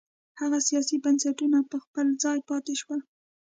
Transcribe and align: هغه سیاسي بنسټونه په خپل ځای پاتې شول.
هغه 0.41 0.57
سیاسي 0.67 0.95
بنسټونه 1.03 1.57
په 1.71 1.77
خپل 1.83 2.05
ځای 2.23 2.39
پاتې 2.49 2.73
شول. 2.81 2.99